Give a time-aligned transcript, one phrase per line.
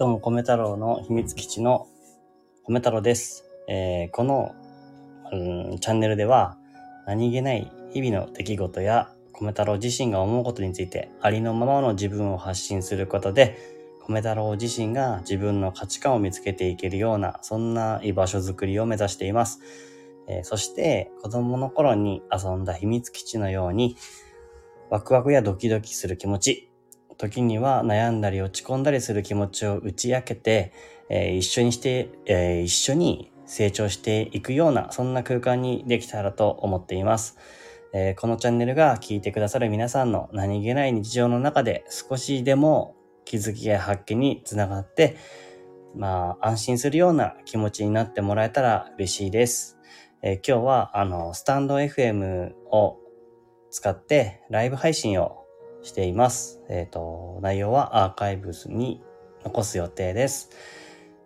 [0.00, 1.86] どうも、米太郎の秘密基地の
[2.66, 3.44] 米太郎です。
[3.68, 4.54] えーこの、
[5.30, 6.56] うん、チャンネルでは、
[7.06, 13.58] 何気ない日々の出来事や、米太郎自身が思うことについて、ありのままの自分を発信することで、
[14.08, 19.60] 米太郎自身が自分の価値観を見つけていけるような、そんな居場所づくりを目指しています。
[20.28, 23.98] えーそして、子供の頃に遊んだ秘密基地のように、
[24.88, 26.69] ワクワクやドキドキする気持ち、
[27.20, 30.72] 時には悩んだり落ち込んだりする気持ちを打ち明けて、
[31.10, 37.36] えー一緒にして、えー一緒に成長していくような、そんな空間にできたらと思っています。
[37.92, 42.96] えーこのチャンネルが聞いてくださる皆さんの何気ない日常の中で少しでも
[43.26, 45.18] 気づきや発見につながって、
[45.94, 49.76] まあ、安心するような気持ちになってもらえたら嬉しいです。
[50.22, 52.96] えー今日は、あの、スタンド FM を
[53.70, 55.39] 使ってライブ配信を
[55.82, 56.62] しています。
[56.68, 59.02] えっ、と、内容はアーカイブスに
[59.44, 60.50] 残す予定です。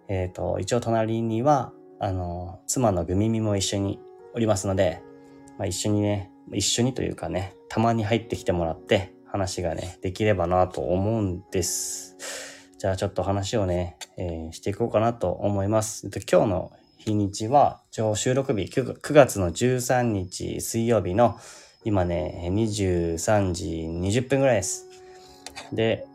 [0.09, 4.01] えっ、と、一応隣には、あの、妻のグミミも一緒に
[4.34, 5.03] おりますので、
[5.59, 12.17] まあ、一緒にね、一緒にというかね、たまに入ってきてもらって、話がね、できればなと思うんです。
[12.79, 16.07] じゃあちょっと話をね、えーしていこうかなと思います。
[16.07, 17.83] えっと今日の日にちは、
[18.14, 21.36] 収録日 9, 9月の13日水曜日の
[21.85, 24.89] 今ね、23時20分ぐらいです。
[25.71, 26.07] で、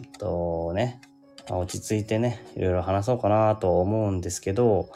[0.00, 1.02] えっとね、
[1.50, 4.88] 落ち着いてね、いろいろ話そうかなと思うんですけど、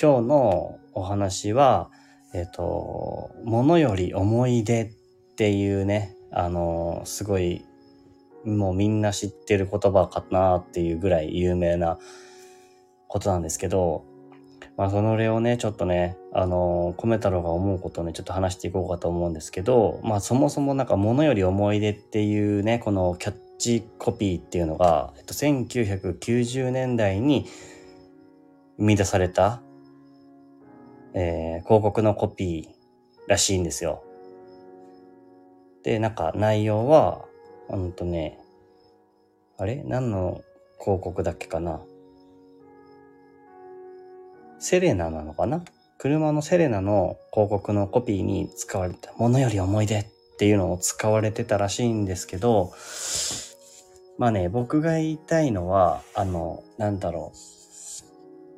[0.00, 1.90] 今日のお話は、
[2.32, 7.64] えっと、ものより思い出っていうね、あの、すごい、
[8.44, 11.98] もうみんな知ってる言葉かなっていうぐらい有名な
[13.08, 14.04] ことなんですけど、
[14.76, 27.46] まあ、その例をね、ちょっとね、あの、米太郎が思うことをね、ちょっと話していこうかと思うんですけど、まあ、そもそもなんか、ものより思い出っていうね、このキャッチコピーっていうのが、えっと、1990年代に
[28.78, 29.60] 生み出された、
[31.14, 34.02] えー広告のコピーらしいんですよ。
[35.82, 37.24] で、なんか内容は、
[37.68, 38.38] うんとね、
[39.58, 39.82] あれ？
[39.84, 40.40] 何の
[40.80, 41.80] 広告だっけかな？
[44.58, 45.62] セレナなのかな？
[46.02, 50.06] 車のセレナの広告のコピーに使われたものより思い出っ
[50.38, 52.72] ていうのを使われてたらしいんですけど、
[54.16, 57.34] まあね、僕が言いたいのは、あの、なんだろ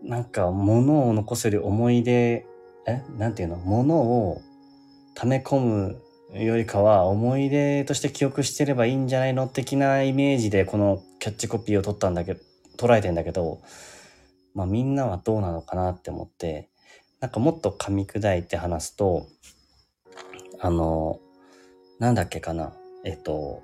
[0.05, 0.09] う。
[0.09, 2.47] なんか、物を残せる思い出、
[2.87, 3.03] え？
[3.19, 3.57] なんていうの？
[3.57, 4.41] 物を
[5.17, 6.03] 溜め込む
[6.35, 12.41] よりかは、思い出として記憶してればいいんじゃないの的なイメージで、このキャッチコピーを取ったんだけど、
[12.79, 13.61] 捉えてんだけど、
[14.55, 16.69] まあみんなはどうなのかなって思って、
[17.23, 19.29] なんかもっと噛み砕いて話すと、
[20.59, 21.21] あの、
[22.01, 22.73] なんだっけかな。
[23.05, 23.63] えっと、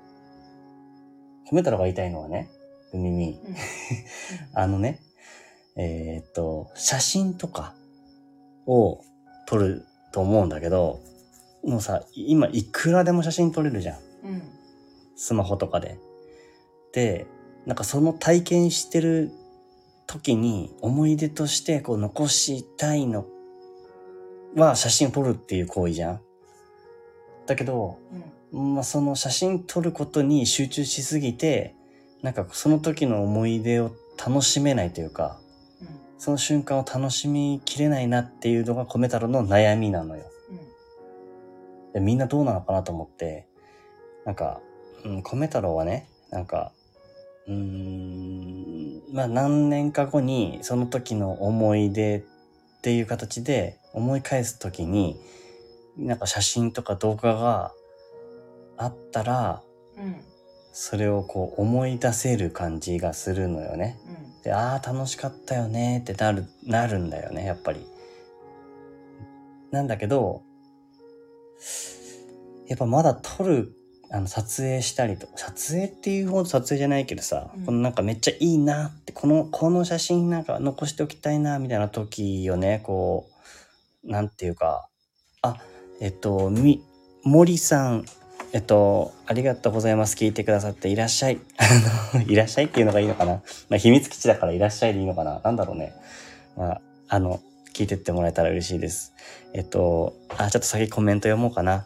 [1.51, 2.49] 褒めたらが言いたいのはね、
[2.93, 3.55] 海に、うん
[4.55, 5.01] あのね、
[5.75, 7.75] えーっと、写真とか
[8.65, 9.01] を
[9.45, 11.01] 撮ると思うんだけど、
[11.61, 13.99] もうさ、今いくらでも写真撮れるじゃん。
[14.23, 14.41] うん
[15.17, 15.99] スマホとかで。
[16.93, 17.27] で、
[17.65, 19.31] なんかその体験してる
[20.07, 23.25] 時に思い出としてこう残したいの
[24.55, 26.21] は写真を撮るっていう行為じゃん。
[27.45, 27.97] だけど、
[28.51, 31.75] うんまあ、その写真撮ることに集中しすぎて、
[32.21, 35.39] なんかその時の思い出を楽しめないというか、
[35.81, 35.87] うん
[36.19, 40.25] その瞬間を楽しみきれないなっていうのが米太郎の悩みなのよ。
[40.49, 43.47] うんでみんなどうなのかなと思って、
[44.25, 44.59] なんか、
[45.05, 46.71] うん、米太郎はね、なんか、
[47.47, 52.23] うーん、まあ何年か後にその時の思い出っ
[52.81, 55.19] ていう形で思い返す時に、
[55.97, 57.73] なんか写真とか動画が
[58.77, 59.63] あったら、
[59.97, 60.21] うん
[60.71, 63.99] それをこう思い出せる感じがするのよね。
[64.07, 67.85] うんで、ああ、楽しかったよねってなる、なるんだよね、やっぱり。
[69.71, 70.43] なんだけど、
[72.67, 73.73] やっぱまだ撮る、
[74.11, 83.28] あの、撮影したりと、撮影っていうほど撮影じゃないけどさ、うんこのなんかめっちゃいいなって、この、この写真なんか残しておきたいな、みたいな時をね、こう、
[84.09, 84.89] なんていうか、
[85.43, 85.57] あ、
[86.01, 86.83] えっと、み、
[87.23, 88.05] 森さん、
[88.53, 90.15] えっと、ありがとうございます。
[90.15, 91.39] 聞いてくださっていらっしゃい。
[92.13, 93.43] あの、いらっしゃいっていうのがいいのかな。
[93.69, 95.41] まあ、秘密基地だからいらっしゃいでいいのかな。
[95.43, 95.93] なんだろうね。
[96.57, 97.39] まあ、あの、
[97.75, 99.13] 聞いてってもらえたら嬉しいです。
[99.53, 101.85] えっと、あ、ちょっと先コメント読もうかな。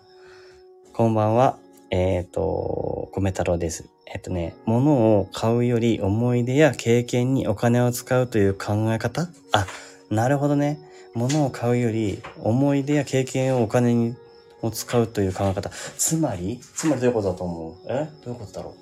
[0.93, 1.57] こんばんは。
[1.91, 3.89] えっと、米太郎です。
[4.07, 9.27] えっとね、物を買うより思い出や経験にお金を使うという考え方？
[9.51, 9.67] あ、
[10.09, 10.79] なるほどね。
[11.15, 14.15] 物を買うより思い出や経験をお金に
[14.61, 15.69] を使うという考え方。
[15.97, 17.75] つまりつまりどういうことだと思う？
[17.89, 18.09] え？
[18.23, 18.73] どういうことだろう？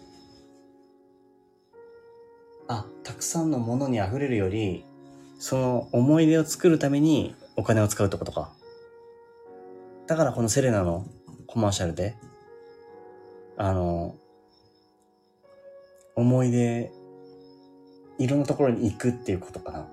[2.67, 4.85] あ、たくさんのものに溢れるより、
[5.39, 8.53] その思い出を作るためにお金を使うってことか。
[10.07, 11.07] だからこのセレナの
[11.47, 12.15] コマーシャルで、
[13.57, 14.15] あの、
[16.15, 16.91] 思い出、
[18.19, 19.87] いろんなところに行くっていうことかな。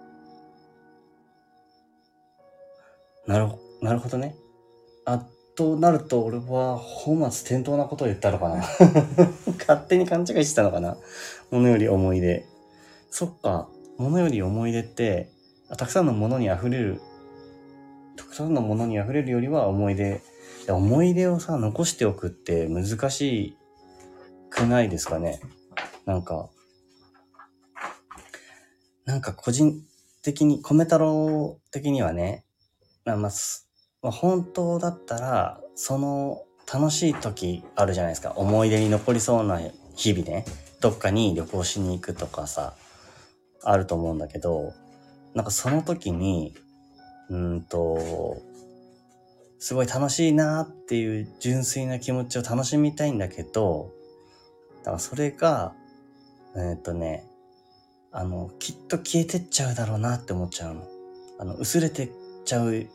[3.28, 3.48] なる、
[3.82, 4.34] なるほどね。
[5.04, 5.22] あ、
[5.54, 8.64] となると俺は本末転倒なことを言ったのかな。
[9.58, 10.96] 勝手に勘違いしてたのかな。
[11.50, 12.46] ものより思い出。
[13.10, 13.68] そっか。
[13.98, 15.30] ものより思い出って、
[15.76, 17.02] たくさんのものに溢れる、
[18.16, 20.22] たくさんのものに溢れるよりは思い出。
[20.66, 23.58] 思い出をさ、残しておくって難し
[24.48, 25.40] くないですかね。
[26.06, 26.48] なんか、
[29.04, 29.82] なんか個人
[30.22, 32.46] 的に、米太郎的にはね、
[33.08, 33.32] まあまあ
[34.02, 38.32] ま本当だったら、その楽しい時あるじゃないですか。
[38.36, 39.60] 思い出に残りそうな
[39.96, 40.44] 日々ね。
[40.80, 42.74] どっかに旅行しに行くとかさ、
[43.62, 44.74] あると思うんだけど、
[45.34, 46.54] なんかその時に、
[47.30, 48.36] うんと、
[49.58, 53.90] すごい楽しいなっていう純粋な気持ちを楽しみたいんだけど、
[54.80, 55.72] だからそれが、
[56.54, 57.24] えーとね、
[58.12, 60.86] あの、きっと消えてっちゃうだろうなって思っちゃうの。
[61.38, 62.10] あの、薄れて
[62.48, 62.86] ちゃう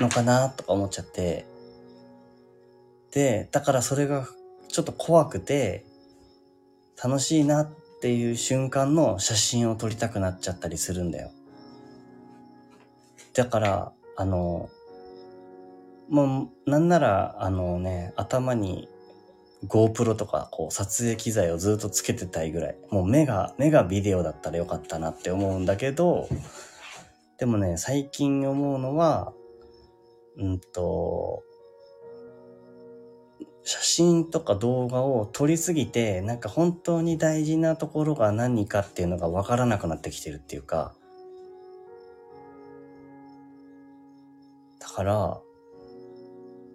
[0.00, 1.46] のかなとか思っちゃって。
[3.12, 4.28] で、だからそれが
[4.68, 5.84] ちょっと怖くて、
[7.02, 7.70] 楽しいなっ
[8.00, 11.30] ていう瞬間の写真を撮りたくなっちゃったりするんだよ。
[13.34, 14.70] だから、あの、
[16.08, 18.88] もう、なんなら、あのね、頭に
[19.66, 22.76] GoPro とか、こう、撮影機材をずっとつけてたいぐらい。
[22.90, 26.28] もう目が、目がビデオだったらよかったなって思うんだけど、
[27.38, 29.32] でもね、最近思うのは、
[30.38, 31.42] うんと、
[33.62, 40.94] 写真とか動画を撮りすぎて、なんか本当に大事なところが何かっていうのがわからなくなってきてるっていうか、
[44.78, 45.40] だから、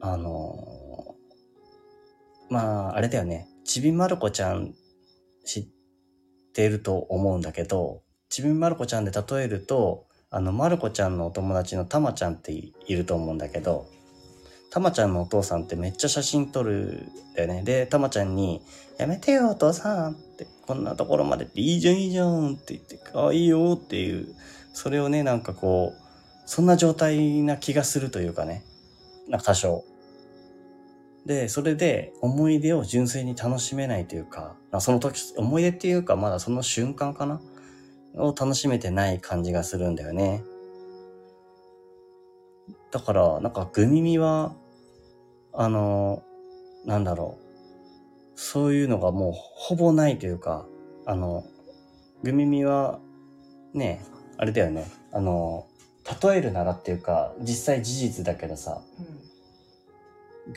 [0.01, 1.15] あの
[2.49, 3.47] まあ、あれだよね。
[3.63, 4.73] ちびまる子ちゃん
[5.45, 5.67] 知っ
[6.53, 13.85] てると思うんだけど、ちびまる子ちゃんで例えると、あの、まる子ちゃんのお友達のたまちゃんっていると思うんだけど、
[14.69, 17.63] たまちゃんのお父さんってめっちゃ写真撮るんだよね。
[17.63, 18.61] で、たまちゃんに、
[18.97, 24.33] やめてよお父さんって、こんなところまでっていいじゃんいいじゃんって言って、ああ、いいよっていう、
[24.71, 26.01] それをね、なんかこう、
[26.45, 28.63] そんな状態な気がするというかね、
[29.27, 29.83] なんか多少。
[31.25, 37.41] で、それで思い出を純粋に楽しめないというか、まあその時、思い出っていうかまだその瞬間かな
[38.15, 40.43] を楽しめてない感じがするんだよね。
[42.91, 44.53] だから、なんかグミミは、
[45.53, 46.23] あの、
[46.85, 47.51] なんだろう。
[48.35, 50.65] そういうのがもうほぼないというか、
[51.05, 51.45] あの、
[52.23, 52.99] グミミは、
[53.73, 54.03] ね、
[54.37, 54.89] あれだよね。
[55.11, 55.67] あの、
[56.21, 58.81] 例えるならっていうか、実際事実だけどさ、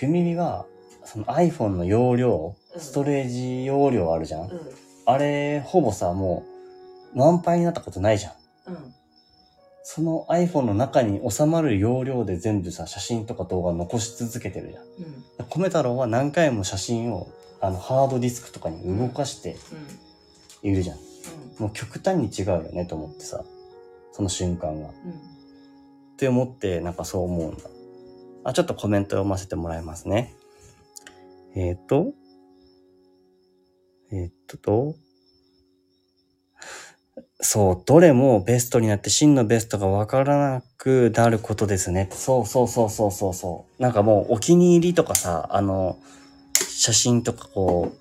[0.01, 0.67] グミミは、
[1.05, 4.61] その iPhone の容量、うんストレージ容量あるじゃん、うんうん
[5.07, 6.54] あれ、ほぼさ、もう、
[7.15, 8.33] 満杯になったことないじゃん。
[8.69, 8.95] うん
[9.87, 14.85] その iPhone の中に収まる容量で全部さ、写真とか動画残し続けてるじゃん。
[14.85, 17.29] うん米太郎は何回も写真を、
[17.61, 19.57] あの、ハードディスクとかに動かして
[20.63, 20.97] いるじゃん。
[21.59, 23.45] もう極端に違うよねと思ってさ、
[24.13, 24.89] その瞬間が。
[24.89, 25.35] っうん
[26.17, 27.65] て思って、なんかそう思うんだ。
[28.45, 30.35] あ、ちょっとコメント読ませてもらいますね。
[31.55, 32.13] えっ、ー、と、
[34.13, 34.95] えっ、とと、
[37.41, 42.09] そう、どれもベストになって真のベストがわからなくなることですね。
[42.13, 43.83] そうそうそうそうそうそう。
[43.83, 45.99] なんかもうお気に入りとかさ、あの、
[46.69, 47.99] 写真とかこう、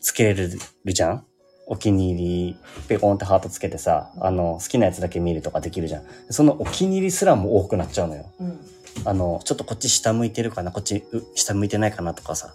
[0.00, 0.58] つけれる
[0.92, 1.24] じゃん？
[1.66, 2.56] お気に入り、
[2.88, 6.04] ペコンってハートつけてさ、あの、好きなやつだけ見るとかできるじゃん。
[6.30, 8.26] そのお気に入りすらも多くなっちゃうのよ。
[8.40, 8.60] うん
[9.04, 12.54] あの、ちょっとこっち下向いてるかな、こっちう下向いてないかなとかさ。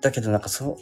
[0.00, 0.78] だけどなんかそ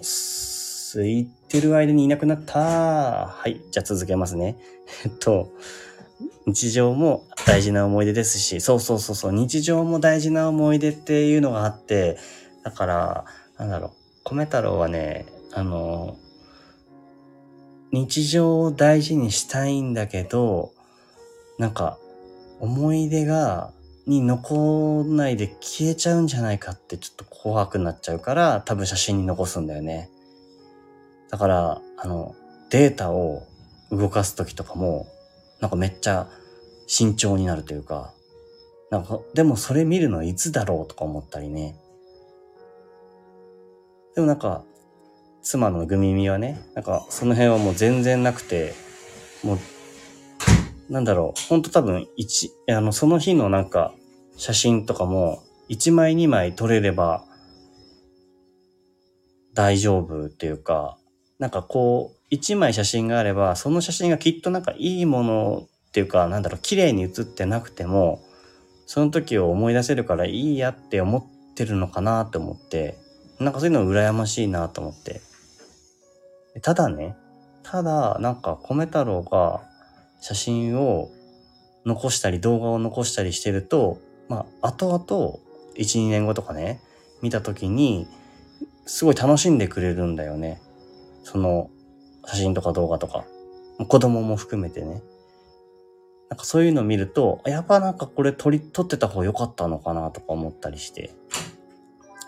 [0.97, 3.27] う、すいてる間にいなくなった。
[3.27, 4.57] はい、じゃあ続けますね。
[5.05, 5.53] えっと、
[6.47, 12.17] 日常も大事な思い出ですし、そうそうそうそう、日常も大事な思い出っていうのがあって、
[12.65, 13.25] だから、
[13.59, 13.91] なんだろう、
[14.25, 16.17] 米太郎はね、あの、
[17.93, 20.73] 日常を大事にしたいんだけど、
[21.59, 21.99] なんか、
[22.59, 23.71] 思い出が、
[24.07, 30.11] に残んないで消えちゃうんじゃないかってちょっと怖くなっちゃうから、多分写真に残すんだよね。
[31.31, 32.35] だから、あの、
[32.71, 33.47] データを
[33.91, 35.07] 動かすときとかも、
[35.61, 36.29] なんかめっちゃ
[36.87, 38.13] 慎重になるというか、
[38.91, 41.77] なんか、でもそれ見るのいつだろうとか思ったりね。
[44.15, 44.65] でもなんか、
[45.43, 48.75] 妻のグミミはね、なんかその辺はもう全然なくて、
[49.45, 49.59] もう、
[50.91, 53.95] なんだろう、ほんと多分一、あの、その日のなんか
[54.37, 57.25] 写真とかも、1枚2枚撮れれば
[59.55, 60.99] 大丈夫っていうか、
[61.39, 68.23] なんかこう、1枚写真があれば、その写真がきっとなんかいいものっていうか、なんだろう、綺麗に写ってなくても、
[68.87, 72.99] その時を思い出せるからいいやって思ってるのかなって思って、
[73.39, 75.21] なんかそういうの羨ましいなと思って。
[76.63, 77.17] ただね、
[77.63, 79.61] ただ、なんか米太郎が
[80.21, 81.11] 写真を
[81.85, 85.39] 残したり動画を残したりしてると、まあ、後々、
[85.77, 86.81] 1、2年後とかね、
[87.23, 88.07] 見た時に、
[88.87, 90.61] すごい楽しんでくれるんだよね。
[91.27, 91.71] その、
[92.25, 93.25] 写真とか動画とか。
[93.89, 95.03] 子供も含めてね。
[96.31, 101.11] なんかそういうのを見ると、やっぱなんかこれ撮り、撮ってた方が良かったのかなとか思ったりして。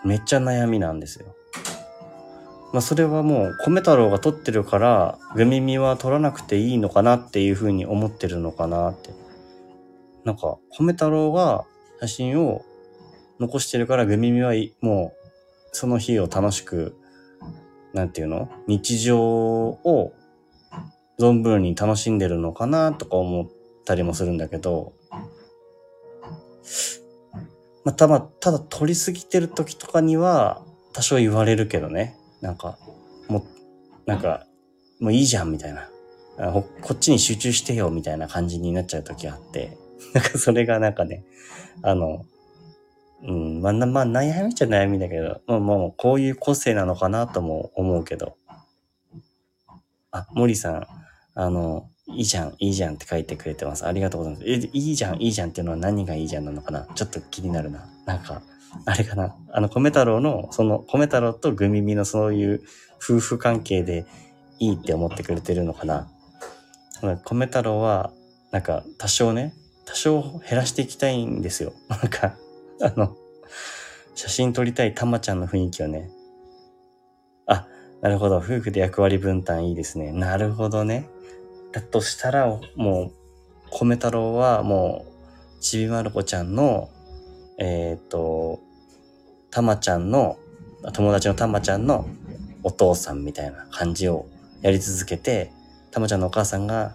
[0.05, 1.37] めっちゃ悩みなんですよ。
[2.73, 9.11] まあそれはもう米太郎が撮ってるから、グミミは撮らなくていいのかなっていうふうに思ってるのかなって。
[10.25, 11.67] なんか米太郎が
[12.01, 12.65] 写真を
[13.39, 15.29] 残してるからグミミはもう
[15.71, 16.98] その日を楽しく、
[17.95, 18.49] なんていうの？
[18.67, 20.13] 日常を
[21.19, 23.49] 存分に楽しんでるのかなとか思っ
[23.85, 24.93] たりもするんだけど、
[27.85, 32.17] まあ、ただ、ただ撮りすぎてる時とかには多少言われるけどね。
[32.41, 32.79] なんか、
[33.29, 33.47] も、
[34.07, 34.47] なんか、
[35.01, 35.89] もういいじゃんみたいな。
[36.83, 39.77] こっちに集中してよみたいな感じになっちゃう時があって、
[40.15, 41.25] なんかそれがなんかね、
[41.83, 42.27] あの、
[43.27, 48.37] うん、まあ、まあ、悩みっちゃ悩みだけど、まあ、もう、こういう個性なのかなとも思うけど。
[50.11, 50.87] あ、森さん、
[51.35, 53.87] あの、いいじゃん、いいじゃんって書いてくれてます。
[53.87, 54.47] ありがとうございます。
[54.47, 56.87] え、いいじゃん、いいじゃんっていうのは何がいいじゃんなのかな？
[56.95, 57.87] ちょっと気になるな。
[58.07, 58.41] なんか、
[58.87, 59.37] あれかな？
[59.53, 62.63] あの、米太郎の、その、米太郎とグミミのそういう
[62.97, 64.07] 夫婦関係で
[64.59, 66.09] いいって思ってくれてるのかな？
[67.03, 68.13] 米太郎は、
[68.53, 69.53] なんか、多少ね、
[69.85, 71.75] 多少減らしていきたいんですよ。
[71.89, 72.35] なんか、
[72.83, 73.17] あの、
[74.15, 76.11] 写真撮りたいたまちゃんの雰囲気をね。
[77.47, 77.67] あ、
[78.01, 78.37] なるほど。
[78.37, 80.13] 夫婦で役割分担いいですね。
[80.13, 81.09] なるほどね。
[81.73, 83.13] だとしたら、もう、
[83.71, 85.05] 米太郎はも
[85.59, 86.89] う、ちびまる子ちゃんの、
[87.59, 88.61] えっ、ー、と、
[89.51, 90.39] たまちゃんの、
[90.93, 92.09] 友達のたまちゃんの
[92.63, 94.27] お父さんみたいな感じを
[94.63, 95.53] やり続けて、
[95.91, 96.95] たまちゃんのお母さんが、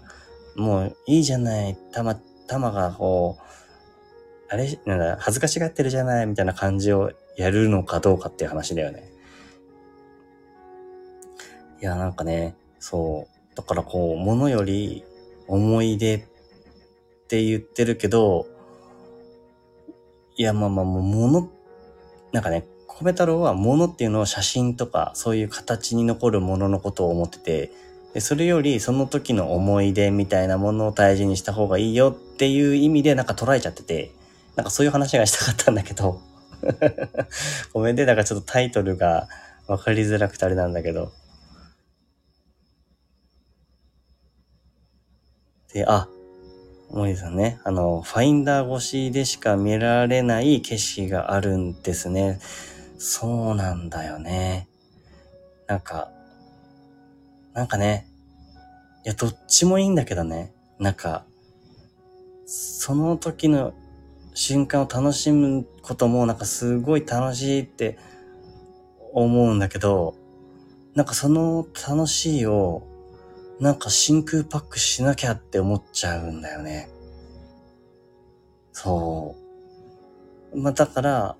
[0.55, 2.15] もういいじゃない、たま、
[2.47, 3.52] たまがこう、
[4.49, 9.09] あれ、なんだ、恥ずかしがってるじゃないみたいな感じをやるのかどうかっていう話だよね。
[11.81, 13.55] いや、なんかね、そう。
[13.55, 15.03] だからこう、物より
[15.47, 16.23] 思い出っ
[17.27, 18.47] て言ってるけど、
[20.35, 21.49] いや、まあまあ、もう物、
[22.31, 27.71] なんかね、米太郎は物っていうのを写真とか、そういう形に残るもののことを思ってて、
[28.13, 34.11] でそれよりその時の思い出みたいなものを大事にした方がいいよっていう意味でなんか捉えちゃってて、
[34.55, 36.21] なんかそういう話がしたかったんだけど
[37.73, 39.27] ごめんね、なんかちょっとタイトルが
[39.67, 41.11] 分かりづらくてあれなんだけど。
[45.73, 46.07] で、あ、
[46.91, 52.39] 森さんね、あの、ファインダー越しでしか見られない景色があるんですね。
[52.97, 54.67] そうなんだよね。
[55.67, 56.09] なんか、
[57.53, 58.07] なんかね、
[59.05, 60.53] いや、どっちもいいんだけどね。
[60.79, 61.25] なんか、
[62.45, 63.73] その時の
[64.33, 67.97] 瞬間を楽しむこともなんかすごい楽しいって
[69.13, 70.15] 思うんだけど、
[70.95, 72.83] なんかその楽しいを
[73.59, 76.89] なんか真空パックしなきゃって思っちゃうんだよね。
[78.71, 79.35] そ
[80.53, 80.59] う。
[80.59, 81.35] まあ、だから、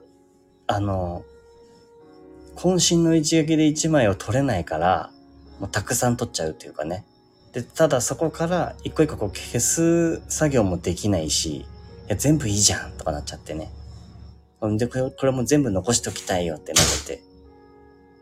[0.68, 1.24] あの、
[2.56, 5.12] 渾身の一撃で一枚を取れないから、
[5.60, 7.06] もうたくさん取っちゃうっていうかね。
[7.52, 11.66] で、ただそこから一個一個こう消す作業もできないし、
[12.08, 13.72] や、全部いいじゃんとかなっちゃってね。
[14.60, 17.24] ほんで、これこれも全部残しときたいよってなってて。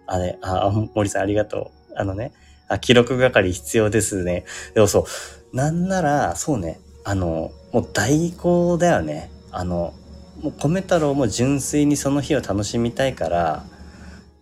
[0.08, 1.94] あれ、あ、森さんありがとう。
[1.96, 2.34] あのね、
[2.68, 4.46] あ、記録係必要ですね。
[4.74, 5.06] でもそ
[5.52, 9.32] う、なんなら、そうね、あの、もう代行だよね。
[9.52, 9.94] あの、
[10.42, 13.66] もう米太郎も純粋にその日を楽しみたいから、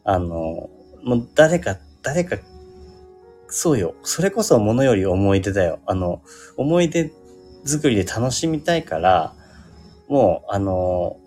[0.04, 0.70] あの、
[1.04, 2.38] もう誰か、誰か、
[3.48, 3.96] そうよ。
[4.04, 5.80] それこそ物より思い出だよ。
[5.86, 6.22] あの、
[6.56, 7.12] 思い出
[7.66, 9.34] 作りで楽しみたいから、
[10.08, 11.18] もう、あの、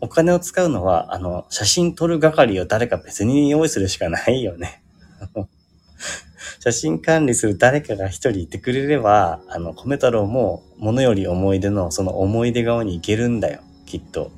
[0.00, 4.82] お金を使うのは、あの、写真撮る係を誰か別に用意するしかないよね。
[6.60, 14.30] 写真管理する誰かが一人いてくれれば、あの、米太郎も物より思い出のその思い出側に行けるんだよ、きっと。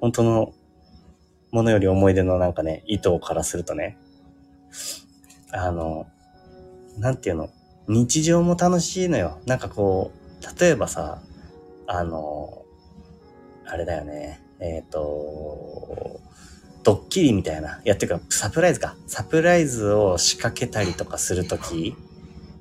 [0.00, 0.54] 本当の
[1.50, 3.98] ものより思い出のなんかね、意図からするとね、
[5.52, 6.06] あの、
[6.98, 7.50] なんていうの、
[7.90, 9.40] 日常も楽しいのよ。
[9.46, 11.20] なんかこう、例えばさ、
[11.88, 12.64] あの、
[13.66, 16.20] あれだよね、えっ、と、
[16.84, 17.80] ドッキリみたいな。
[17.84, 18.96] いや、っていうか、サプライズか。
[19.08, 21.96] サプライズを仕掛けたりとかするとき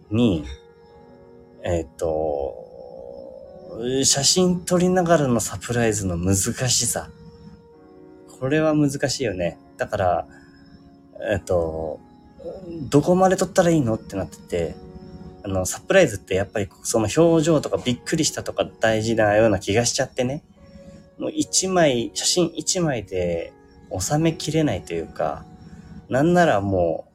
[0.09, 0.45] に、
[1.63, 2.55] えっ、と、
[4.03, 6.36] 写真撮りながらのサプライズの難
[6.69, 7.12] しさ。
[8.39, 9.59] これは難しいよね。
[9.77, 10.27] だから、
[11.31, 12.00] えっ、と、
[12.89, 13.93] どこまで撮ったらいいの？
[13.95, 14.88] ってなってて、
[15.50, 20.44] の、サプライズってやっぱりその表情とかびっくりしたとか大事なような気がしちゃってね。
[21.18, 23.51] もう一枚、写真一枚で
[23.98, 25.46] 収めきれないというか、
[26.08, 27.08] なんならも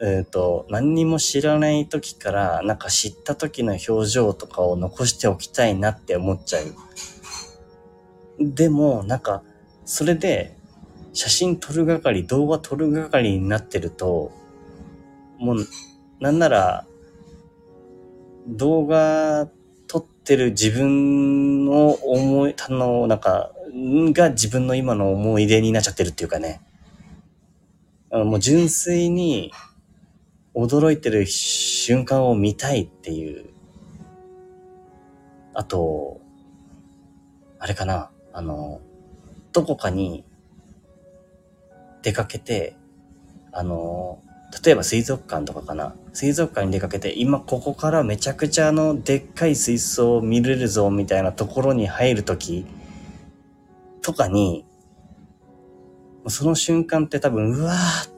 [0.00, 6.74] う、えっ、と、何にも知らない時から、なんか知った時の表情とかを残しておきたいなって思っちゃう。
[8.40, 9.42] でも、なんか、
[9.84, 10.56] それで、
[11.12, 14.32] 写真撮る係、動画撮る係になってると、
[15.38, 15.56] もう、
[16.20, 16.86] なんなら、
[18.48, 19.48] 動画
[19.86, 26.60] 撮ってる自分の思い、あの、なんか、が自分の今の思い出になっちゃってるっていうかね。
[28.10, 29.52] あのもう純粋に
[30.54, 33.46] 驚いてる瞬間を見たいっていう。
[35.54, 36.20] あと、
[37.58, 38.80] あれかな、あの、
[39.52, 40.24] どこかに
[42.02, 42.76] 出かけて、
[43.52, 44.22] あの、
[44.64, 45.94] 例えば水族館とかかな。
[46.12, 52.66] 水族館に出かけて、今ここからめちゃくちゃあの、でっかい水槽を見れるぞみたいなところに入るとき
[54.02, 54.66] とかに、
[56.28, 58.12] その瞬間って多分、うわー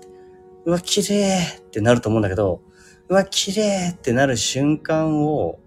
[0.66, 2.62] うわ、綺麗ってなると思うんだけど、
[3.08, 5.58] うわ、綺麗ってなる瞬間を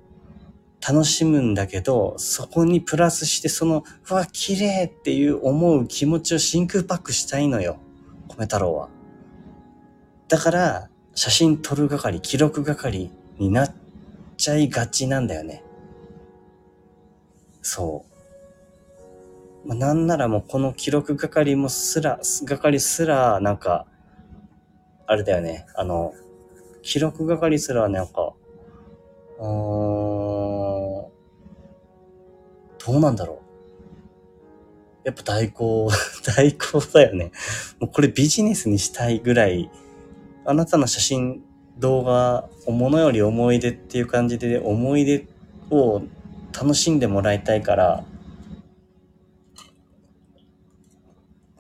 [0.85, 7.77] 楽しむんだけど、そこにプラスしてその、うわ、綺麗っていう思う気持ちを真空パックしたいのよ。
[8.27, 8.89] 米太郎は。
[10.27, 13.73] だから、写真撮る係、記録係になっ
[14.37, 15.63] ちゃいがちなんだよね。
[17.63, 18.05] そ
[19.65, 19.67] う。
[19.67, 23.87] まあ、なんならもうこの記録係もすら、係すら、なんか、
[25.07, 25.65] あれだよね。
[25.73, 26.13] あの、
[26.83, 28.33] 記録係すらなんか、
[29.39, 31.09] うーん、ど
[32.89, 33.41] うなんだろ
[35.03, 35.07] う。
[35.07, 35.89] やっぱ代行、
[36.37, 37.31] 代行だよね。
[37.79, 39.71] もうこれビジネスにしたいぐらい、
[40.49, 41.43] あなたの写真、
[41.77, 45.27] 動画、ものより思い出っていう感じで、思い出
[45.69, 46.01] を
[46.57, 48.05] 楽しんでもらいたいから、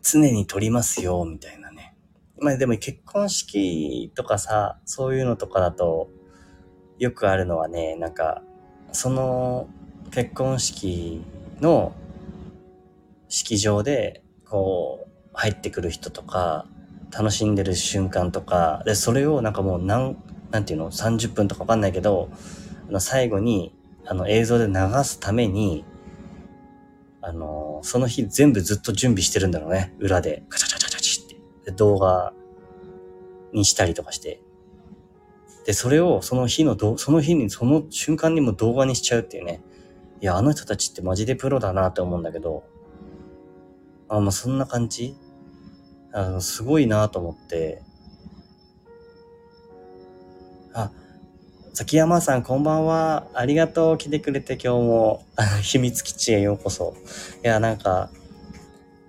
[0.01, 1.97] 常に撮りますよ、みたいなね。
[2.39, 6.09] まあでも結婚式とかさ、そういうのとかだと、
[6.97, 8.41] よくあるのはね、なんか、
[8.93, 9.67] その
[10.11, 11.25] 結婚式
[11.59, 11.91] の
[13.27, 16.67] 式場で、こう、入ってくる人とか、
[17.11, 20.17] 楽しんでる瞬間とか、で、それをなんかもう何、
[20.51, 22.29] なんていうの、30分とかわかんないけど、
[22.89, 25.85] あの、最後に、あの、映像で流すために、
[27.21, 29.93] あの、その日全部ずっと準備してるんだろうね。
[29.99, 30.43] 裏で。
[30.49, 31.35] カチャカチャカチャって。
[31.65, 32.33] で、動画
[33.51, 34.41] にしたりとかして。
[35.65, 39.61] で、それをその日のど、その日に、その瞬間にも動画にしちゃうっていうね。
[40.21, 42.63] いや、あの人たちってマジでプロだなって思うんだけど、
[44.07, 45.17] あ、まあ、そんな感じ？
[46.13, 47.81] あの、すごいなと思って、
[50.73, 50.91] あ、
[51.73, 53.27] 崎山さんこんばんは。
[53.33, 53.97] ありがとう。
[53.97, 55.25] 来てくれて今日も、
[55.61, 56.95] 秘密基地へようこそ。
[57.43, 58.09] いや、なんか、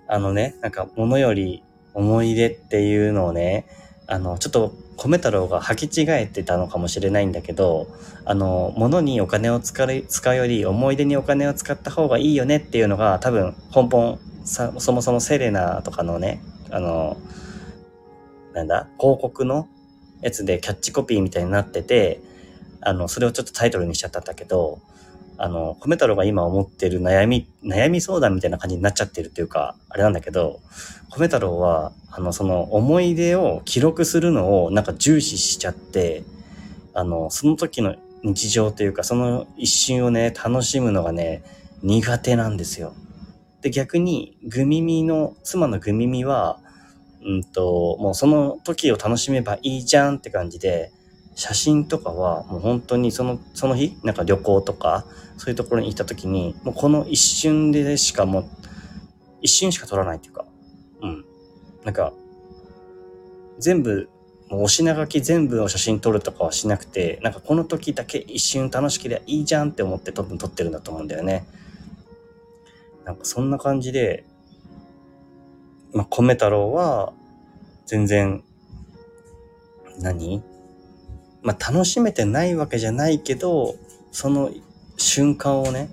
[0.07, 3.65] あのね、なんか、物より思い出っていうのをね、
[4.07, 7.87] あの、ちょっと、米太郎が履き違えてたのかもしれないんだけど、
[8.25, 17.17] あの、物にお金を使う使うより思い出にお金を使った方がいいよねっていうのが多分根本、そもそもセレナとかのね、あの、
[18.53, 19.67] なんだ、広告の
[20.21, 22.21] やつでキャッチコピーみたいになってて、
[22.81, 24.79] あの、それをちょっとタイトルにしちゃったんだけど、
[25.37, 30.59] あの、米太郎が今思ってる悩み、悩み相談みたいな感じになっちゃってるっていうか、あれなんだけど、
[31.17, 36.23] 米太郎は、あの、その思い出を記録するのをなんか重視しちゃって、
[36.93, 41.43] あの、その時の日常というか、その一瞬をね、楽しむのがね、
[41.83, 42.93] 苦手なんですよ。
[43.61, 46.59] で、逆に、グミミの、妻のグミミは、
[47.25, 50.91] うんと、もうその時を楽しめばいいじゃんって感じで、
[51.35, 55.05] 写真とかはもう本当にその、その日、なんか旅行とか、
[55.37, 58.45] そういうところに行った時に、もうこの一瞬でしかもう、
[59.41, 60.45] 一瞬しか撮らないっていうか、
[61.01, 61.25] うん。
[61.85, 62.13] なんか、
[63.57, 64.09] 全部、
[64.49, 71.45] もうお品書き全部の写真撮るとかはしなくて、なんかこの時だけ一瞬楽しければいいじゃんって思って多分撮ってるんだと思うんだよね。
[73.09, 74.23] なんかそんな感じで、
[75.93, 77.11] まあ、米太郎は、
[77.87, 78.43] 全然、
[79.99, 80.43] 何？
[81.41, 83.73] まあ、楽しめてないわけじゃないけど、
[84.11, 84.51] その
[84.97, 85.89] 瞬間をね、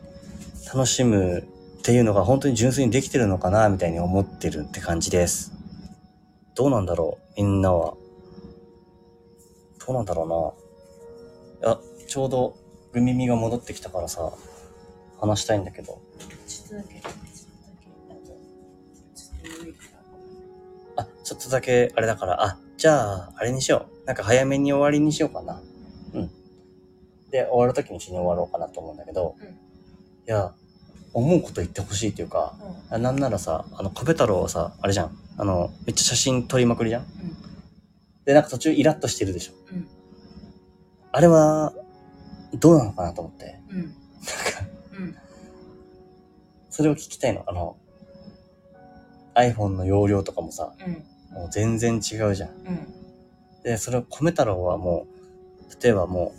[0.67, 1.39] 楽しむ
[1.79, 5.53] っていうのが本当に純粋にできてるのかな、みたいに思ってるって感じです。
[6.55, 7.95] どうなんだろうみんなは。
[9.87, 10.59] どうなんだろ
[11.63, 11.73] うな。
[11.73, 12.59] あ、ちょうど、
[12.93, 14.35] グミミが戻ってきたからさ、
[15.19, 16.05] 話したいんだけど。
[16.47, 17.21] ちょっとだけ、ちょっとだ
[17.83, 18.27] け、あと、
[19.15, 19.87] ちょっと眠いか
[20.97, 21.03] ら。
[21.03, 24.07] あ、ちょっとだけ、あれだから、あ、じゃあ、あれにしよう。
[24.07, 25.63] なんか早めに終わりにしようかな。
[26.15, 26.31] うん。
[27.31, 29.67] で、終わるときに一緒に終わろうかなと思うんだけど、うん
[30.29, 30.53] いや、
[31.13, 32.57] 思うこと言ってほしいっていうか、
[32.91, 35.17] あなんならさ、あの、壁太郎はさ、あれじゃん。
[35.39, 37.03] あの、めっちゃ写真撮りまくりじゃん。
[37.03, 37.09] うん。
[38.25, 39.53] で、なんか途中イラッとしてるでしょ。
[39.73, 39.89] うん。
[41.13, 41.73] あれは、
[42.55, 43.61] どうなのかなと思って。
[43.71, 43.77] うん。
[43.77, 43.85] うん。
[43.85, 43.95] うん。
[46.77, 47.43] それを聞きたいの。
[47.47, 47.79] あの、
[49.35, 50.93] iPhone の容量とかもさ、うん。
[51.35, 52.51] もう全然違うじゃん。
[52.51, 53.63] うん。
[53.65, 55.07] で、それを米太郎はも
[55.71, 56.35] う、例えばも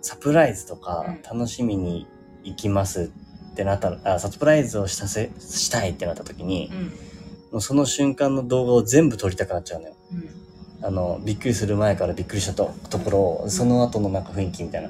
[0.00, 2.06] う、サプライズとかうん楽しみに
[2.42, 3.12] 行きます
[3.52, 6.84] ってなったら、あサプライズをしたせ、したいってなった時に、うん。
[6.86, 9.94] もうその瞬間の動画を全部撮りたくなっちゃうのよ。
[10.10, 10.86] うん。
[10.86, 14.88] あの、びっくりする前からびっくりしたとところを、その後のなんか雰囲気みたいな。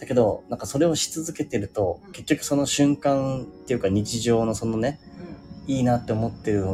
[0.00, 0.02] うん。
[0.02, 5.00] だけど、なんかそれをし続けてるとうん、結局その瞬間っていうか日常のそのね、
[5.66, 6.64] いいなって思ってる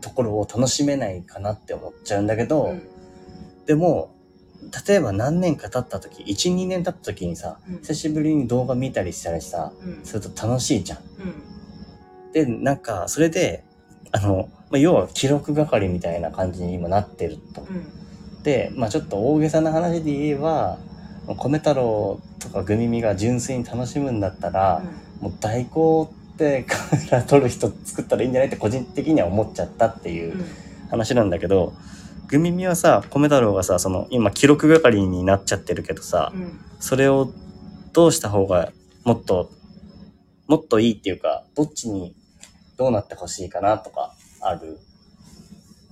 [0.00, 2.82] ところを楽しめないかなって思っちゃうんだけど、うん。
[3.66, 4.14] でも、
[4.86, 10.04] 例えば何年か経った時、1、2年経った時にさ、うん久しぶりに動画見たりしたりさ、うん。
[10.04, 10.98] すると楽しいじゃん。
[10.98, 12.32] うん。
[12.32, 13.64] で、なんか、それで、
[14.12, 17.62] あの、まあ、要は記録係みたいな感じに今なってると。
[17.62, 18.42] うん。
[18.42, 20.78] で、まあちょっと大げさな話で言えば、
[21.36, 24.82] 米太郎とかグミミが純粋に楽しむんだったら、
[25.20, 30.46] もう代行ってカメラ撮る人作ったらいいんじゃないって個人的には思っちゃったっていううん
[30.90, 31.72] 話なんだけど、
[32.26, 36.60] グミミはさ、米太郎がさ、その今記録係になっちゃってるけどさ、うん。
[36.80, 37.32] それを
[37.92, 38.72] どうした方が
[39.04, 39.50] もっと、
[40.48, 42.16] もっといいっていうか、どっちに
[42.76, 44.80] どうなってほしいかなとかある？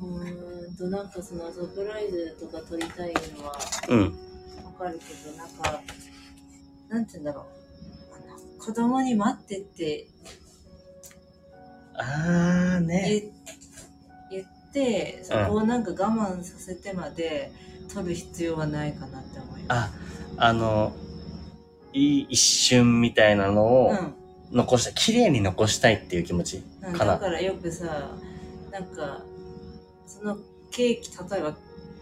[0.01, 4.14] うーんと、なんかそのサプライズとか撮りたいのはうん。
[4.79, 5.83] わかるけど、なんか、
[6.88, 7.47] なんて言うんだろ
[8.59, 8.59] う。
[8.61, 10.09] 子供に待ってって
[11.95, 13.33] あーね。
[14.31, 17.51] 言言って、そこをなんか我慢させてまで
[17.93, 19.91] 撮る必要はないかなって思います。
[19.91, 19.91] あ、
[20.37, 20.93] あの、
[21.93, 24.14] いい一瞬みたいなのをうん。
[24.51, 27.12] 残した、綺麗に残したいっていう気持ちうんかな。
[27.14, 28.17] だからよくさ、
[28.71, 29.23] なんか、
[30.07, 30.38] その
[30.71, 31.55] ケーキ、例えば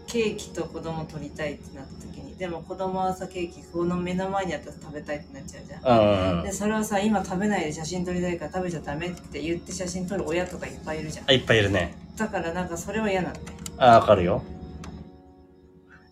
[0.05, 6.43] ケーキと子供撮りたいってなった時に、でも子供はさ、ケーキこの目の前にあったら食べたいってなっちゃうじゃん。
[6.43, 11.25] で、それをさ、今食べないで写真撮りたいから食べちゃダメって言って写真撮る親とかいっぱいいるじゃん。
[11.29, 11.95] あ、いっぱいいるね。
[12.15, 13.45] だからなんかそれは嫌なんだよ。
[13.77, 14.43] あ、わかるよ。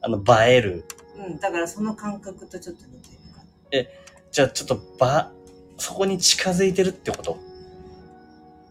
[0.01, 0.85] あの、映える。
[1.15, 3.89] うん、だからその感覚とちょっと似てるか
[4.31, 5.31] じゃあちょっとば、
[5.77, 7.37] そこに近づいてるってこと？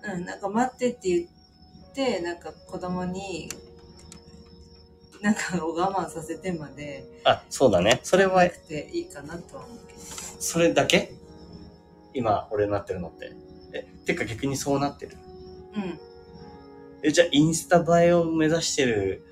[0.03, 0.15] な。
[0.15, 3.49] うん、なんか待ってって言って、なんか子供に、
[5.25, 8.01] なんかを我慢させてまで、あ、そうだね。
[8.03, 9.99] それはな、くていいかなとは思うけど。
[10.39, 11.15] それだけ？
[12.13, 13.33] 今、俺になってるのって。
[13.73, 15.17] え、てか逆にそうなってる？
[15.77, 15.99] うん。
[17.03, 19.25] え、じゃあインスタ映えを目指してる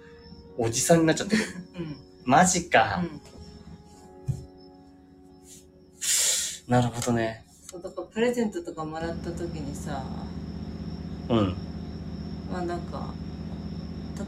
[0.56, 1.42] おじさんになっちゃってる？
[1.76, 1.96] うん。
[2.24, 3.04] マジか。
[3.04, 3.08] う
[6.70, 6.72] ん。
[6.72, 7.44] なるほどね。
[7.70, 10.02] そう、だからプレゼントとかもらった時にさ、
[11.28, 11.54] うん。
[12.50, 13.12] まあなんか、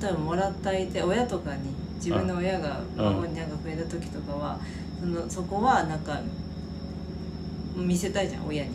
[0.01, 4.59] 例えばもらった相手、親とかに、自分の親がうん孫になんかくれた時とかは、
[5.01, 6.21] そのそこはなんか、
[7.77, 8.71] 見せたいじゃん、親に。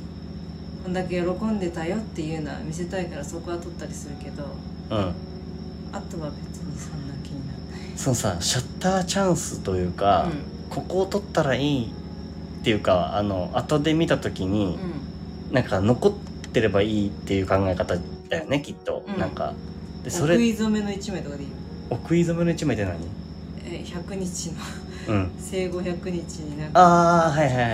[0.83, 4.43] こんだけ喜んでたよっていうのは見せたいからそこは撮ったりするけど、
[4.91, 5.13] うん。
[5.91, 7.97] あとは別にそんな気にならない。
[7.97, 10.29] そのさ、シャッターチャンスというか、
[10.69, 11.85] ここを取ったらいい
[12.59, 14.79] っていうか、あの、後で見たときに、
[15.49, 15.53] うん。
[15.53, 16.13] なんか残っ
[16.51, 17.97] てればいいっていう考え方
[18.29, 19.03] だよね、きっと。
[19.07, 19.53] うんなんか。
[20.09, 20.21] で、うん。
[20.21, 21.55] それ、お食い初めの一枚とかでいいよ。
[21.89, 22.95] お食い初めの一枚って何？
[23.65, 24.51] えー、100日
[25.07, 25.31] の、うん。
[25.39, 27.69] 生後100日になんか、ああ、はいはいはい。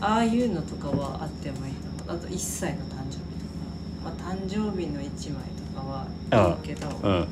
[0.00, 2.16] ああいうのとかはあってもいいと思う。
[2.16, 6.06] あと1歳の誕生日とか、まあ、誕生日の1枚とかは
[6.56, 7.26] いいけど、うん。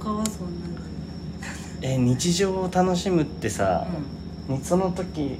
[0.00, 0.72] 他はそんなに。
[1.82, 3.86] え、日常を楽しむってさ、
[4.48, 5.38] うその時、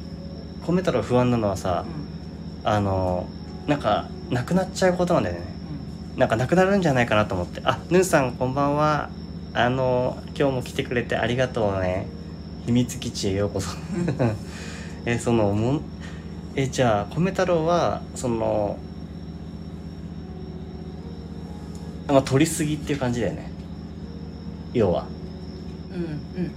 [0.67, 1.85] 込めたら不安なのはさ、
[2.67, 2.69] ん。
[2.69, 3.27] あの、
[3.67, 5.43] なんか、なくなっちゃうことなんだよね。
[6.15, 6.21] うん。
[6.21, 7.61] なんかなくなるんじゃないかなと思って。
[7.65, 9.11] あ、ヌーさんこんばんは。
[9.55, 12.07] あの、今日も来てくれてありがとうね。
[12.67, 13.71] 秘密基地へようこそ。
[15.05, 15.81] え、その、もん、
[16.55, 18.79] え、じゃあ、米太郎は、その、
[22.13, 23.51] まあ撮りすぎっていう感じだよね
[24.73, 25.07] 要は
[25.91, 26.53] うんうん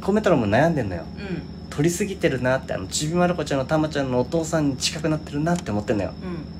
[0.00, 6.57] 米太郎も悩んでんのようん撮りすぎてるなってあのちびまる子ちゃんのたまちゃんのお父さんに近くなってるなって思ってんのようん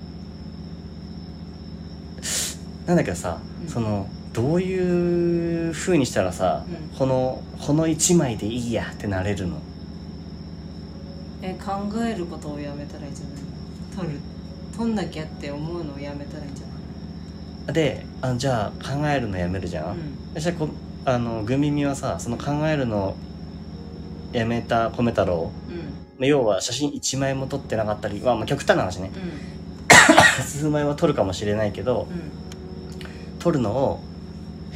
[2.88, 3.68] なんだけどさ、うん。
[3.68, 6.98] そのどういう風にしたらさ、うん。
[6.98, 9.58] このこの1枚でいいやってなれるの？
[11.42, 11.72] え考
[12.02, 14.06] えることをやめたらいいんじゃない？
[14.06, 14.20] 取る
[14.76, 16.66] 取んなきゃって思うのをやめたらいいんじゃ
[17.66, 17.74] ない？
[17.74, 20.16] であじゃあ考えるのやめるじゃん、うん。
[20.34, 20.68] そしたらこ
[21.04, 23.14] あのグミミはさその考えるの
[24.32, 25.52] やめた米太郎？
[25.68, 25.76] うん。
[25.76, 25.82] ま
[26.22, 29.10] あ要は写真1枚も撮ってなかったり、まあ、まあ極端な話ね。
[29.14, 29.18] う
[30.40, 30.42] ん。
[30.42, 32.47] 数枚は撮るかもしれないけどうん
[33.48, 34.00] 撮るのを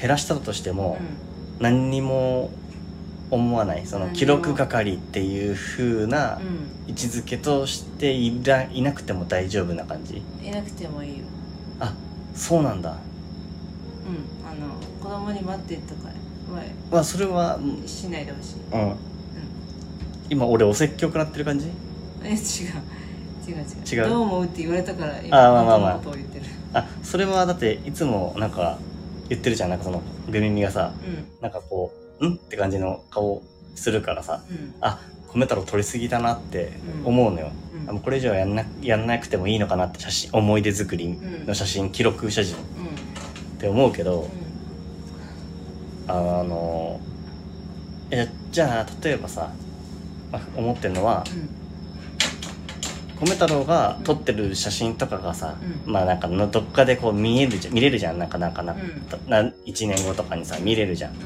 [0.00, 0.98] 減らしたとしても
[1.60, 2.50] 何にも
[3.30, 3.86] 思わない。
[3.86, 6.72] その記録係っていう風なうん。
[6.88, 10.22] 位置づけとしていらいなくても大丈夫な感じ。
[10.40, 11.24] うんいなくてもいいよ。
[11.80, 11.94] あ
[12.34, 12.90] そうなんだ。
[12.90, 12.96] うん。
[12.96, 14.66] あの
[15.02, 18.56] 子供に待ってとかはまあそれはうんしないでほしい。
[18.72, 18.96] うん。
[20.30, 21.66] 今俺お説教食らってる感じ？
[22.24, 22.36] え違う。
[23.46, 24.04] 違う違う。
[24.04, 24.08] 違う。
[24.08, 25.98] どう思うって言われたからあまあまあまあ。
[25.98, 26.41] ことを言ってる
[26.74, 28.78] あそれはだっていつもなんか
[29.28, 31.26] 言ってるじゃんなんかそのグミミがさうん。
[31.40, 33.42] なんかこう「ん?」って感じの顔
[33.74, 34.74] するからさうん。
[34.80, 35.00] あ
[35.34, 36.72] 米太郎撮りすぎだなって
[37.04, 37.50] 思うのよ、
[37.88, 37.96] うん。
[37.96, 41.46] うこれ以上やんなやんなくてもいいのかなって写真思い出作りうん。
[41.46, 43.58] の写真、記録写真っうん。
[43.58, 44.26] て思うけどう、
[46.08, 47.00] あの
[48.10, 49.50] えじゃあ例えばさ、
[50.30, 51.24] まあ、思ってるのは
[53.22, 55.54] 米太郎が撮ってる写真とかがさ、
[55.86, 55.92] うん。
[55.92, 58.18] まあなんかのどっかでこう見えるじゃん見れるじゃん。
[58.18, 59.30] なんかなんかな,、うん。
[59.30, 61.12] な1年後とかにさ見れるじゃん。
[61.12, 61.18] うん。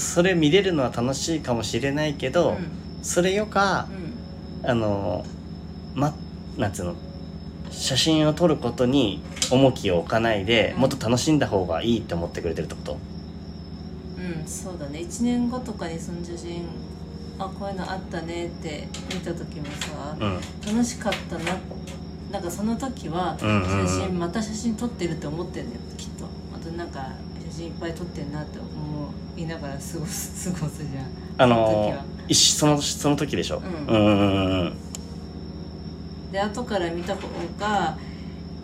[0.00, 2.56] それ見れるのは楽しいかもしれないけど、
[3.02, 3.88] それよか
[4.62, 4.70] うん。
[4.70, 5.24] あの
[5.94, 6.14] ま
[6.56, 6.94] なんつうの
[7.70, 10.80] 写真を撮ることに重きを置かないで、うん。
[10.80, 12.98] もっと楽しんだ方がいいって思ってくれてるってこと？
[14.18, 15.00] うんそうだね。
[15.00, 16.62] 1年後とかにその写真
[17.38, 20.40] あこういうのあったねって見た時もさうん。
[20.66, 21.56] 楽しかったな。
[22.32, 25.80] なんかその時は写真また写真撮ってるって思ってんだよ。
[25.96, 26.24] きっと。
[26.54, 27.12] あとなんか
[27.50, 28.66] 写真いっぱい撮ってんなって思
[29.36, 31.52] いながら過ごす 過ごすじゃん。
[31.52, 32.04] あその時のは。
[32.28, 33.94] 一緒そのその時でしょ、うん。
[33.94, 34.72] うんうんうんうん。
[36.32, 37.20] で後から見た方
[37.60, 37.96] が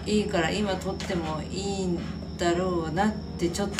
[0.04, 1.98] いいから今撮ってもいいん
[2.38, 3.70] だろうなってちょっ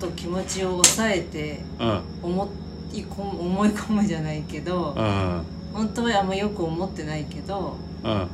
[0.00, 2.00] と気持ちを抑えてうん。
[2.22, 2.48] 思
[2.98, 5.42] い込む思い込むじゃないけど、うん。
[5.72, 8.28] 本当はあんまよく思ってないけどうん。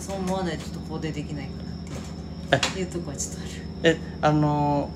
[0.00, 1.52] そう思わないとちょっと肯定できないか
[2.50, 3.96] なっていうとこはちょっとある。
[3.96, 4.90] えあの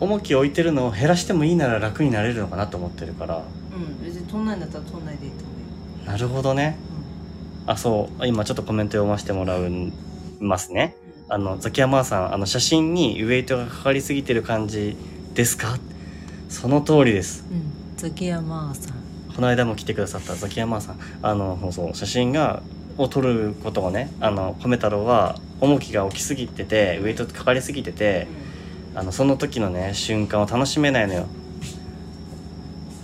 [0.00, 3.38] 重きを置いてるのを減らしてもいいなら楽になれるのかなと思ってるから。
[3.38, 4.04] うん。
[4.04, 5.52] 別に撮んないんだったら撮んないでいいと思
[6.02, 6.76] うよ、なるほどね。
[7.66, 8.26] あそう。
[8.26, 9.92] 今ちょっとコメント読ませてもらい
[10.40, 10.96] ますね。
[11.28, 11.34] うん。
[11.34, 14.96] あのザキヤマーさんあの写真にウエイトがかかりすぎてる感じ
[15.34, 15.78] ですか？
[16.48, 17.44] その通りです。
[17.50, 19.34] うんザキヤマーさん。
[19.34, 20.98] この間も来てくださったザキヤマーさん。
[21.22, 22.62] あのそうそう写真が
[22.98, 28.28] を撮ることがねあの米太郎は重きが置きすぎててウエイトかかりすぎてて
[28.94, 31.26] あのその時のね瞬間を楽しめないのよ。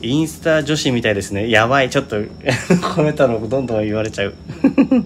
[0.02, 1.50] インスタ女子みたいですね。
[1.50, 2.20] やばいちょっと
[2.96, 4.34] 米太郎どんどん言われちゃう。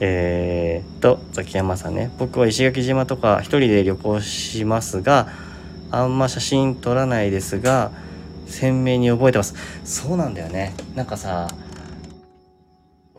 [0.00, 2.10] えーとザキヤマさんね。
[2.18, 5.28] 僕は石垣島とか一人で旅行しますが
[5.92, 7.92] あんま写真撮らないですが
[8.46, 9.54] 鮮明に覚えてます。
[9.84, 10.74] そうなんだよね。
[10.94, 11.48] なんかさ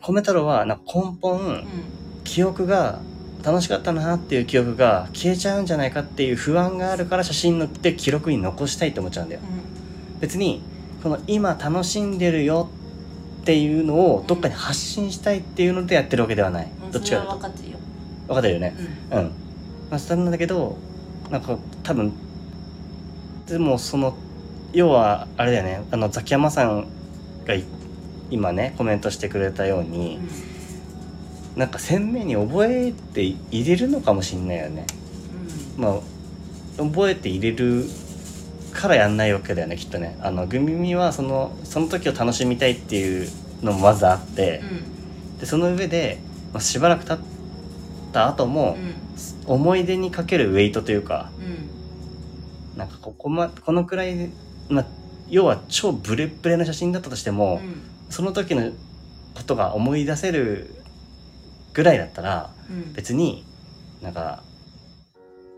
[0.01, 1.47] 米太郎はなんか根本、うん。
[1.47, 1.65] うん
[2.25, 2.99] 記憶が
[3.43, 9.41] 楽しかったなっていう記憶が消えちゃうんじゃないかっていう不安があるから写真のって記録に残したいって思っちゃうんだよ。
[10.19, 10.63] 別に
[11.03, 12.69] この今楽しんでるよ
[13.41, 16.91] っていうのをどっかに発信したいっていうのでやってるわけではない、うん。
[16.91, 17.77] どっちか分かってるよ、
[18.27, 18.75] 分かってるよね。
[19.11, 19.17] うん。
[19.19, 19.25] うん。
[19.91, 20.75] まあそれなんだけど
[21.29, 22.11] なんか多分
[23.47, 24.17] でもその
[24.75, 25.83] 要はあれだよね。
[25.89, 26.85] あのザキヤマさん
[27.45, 27.63] がい
[28.29, 30.19] 今ねコメントしてくれたように、
[31.55, 34.85] なんか鮮明に覚えて入れるのかもしんないよね。
[35.77, 37.85] まあ覚えて入れる
[38.73, 40.17] からやんないわけだよねきっとね。
[40.21, 43.29] あのグミミはそのその時を楽しみたいっていう
[43.63, 44.77] のもまずあってうん。
[44.77, 44.95] うん
[45.39, 46.19] でその上で、
[46.53, 47.19] まあ、しばらく経っ
[48.13, 48.95] た後もうん。
[49.47, 51.29] 思い出にかけるウェイトというか
[52.73, 52.77] うん。
[52.77, 54.29] なんかここ、ま、このくらいで、
[54.69, 54.85] まあ、
[55.29, 57.81] 要は超ブレブレな写真だったとしても、うん。
[58.09, 58.71] その時の
[59.33, 60.69] ことが思い出せる
[61.73, 62.93] ぐらいだったらうん。
[62.93, 63.43] 別に
[64.01, 64.43] なんか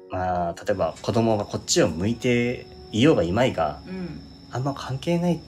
[0.10, 4.22] まあ例えば子供がこっちを向いていようがいまいがうん。
[4.52, 5.40] あんま関係ない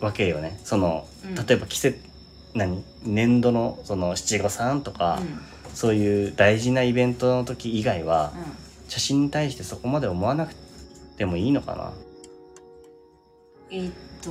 [0.00, 0.60] わけよね。
[0.64, 1.34] そのうん。
[1.34, 1.98] 例えば季節
[2.54, 2.84] 何？
[3.02, 5.40] 年度のその七五三とか、うん。
[5.74, 8.32] そういう大事なイベントの時以外は
[8.88, 10.54] 写真に対してそこまで思わなく
[11.16, 11.92] てもいいのかな
[13.70, 14.30] いいと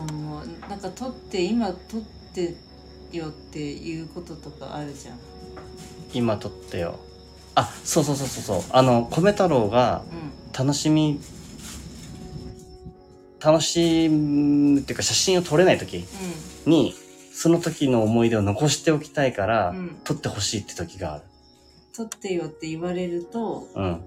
[0.68, 2.02] なんか撮って今撮っ
[2.34, 2.56] て
[3.12, 5.18] よっていうこととかあるじゃん。
[6.14, 7.00] 今撮ってよ。
[7.56, 8.72] あそうそうそうそうそう。
[8.72, 10.04] あの米太郎が
[10.54, 11.20] う楽しみ
[13.44, 16.06] 楽しむっていうか写真を撮れない時ん。
[16.70, 16.94] に
[17.34, 19.78] その時の思い出を残しておきたいから、うん。
[19.78, 21.24] うん撮ってほしいって時がある。
[21.96, 24.02] 撮ってよって言われるとうん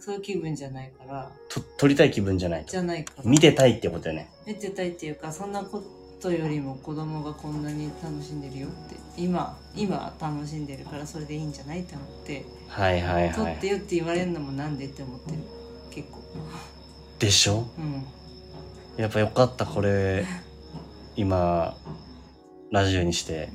[0.00, 1.30] そういう気分じゃないから。
[1.48, 2.70] と撮りたい気分じゃないと。
[2.70, 3.24] じゃないから。
[3.24, 4.30] 見てたいってことよね。
[4.46, 5.82] 見てたいっていうかそんなこ
[6.20, 8.96] とよりも子供がこんなに楽しんでるよって。
[9.16, 12.44] 今今楽しんでるからそれでいいんじゃないって思って。
[12.68, 15.38] はいはい撮ってはいよって言われるのもなんでって思ってる。
[15.90, 16.18] 結構。
[17.18, 17.66] でしょ？
[17.78, 18.04] うん。
[18.96, 20.24] やっぱよかったこれ。
[21.16, 21.76] 今
[22.70, 23.50] ラジオにして。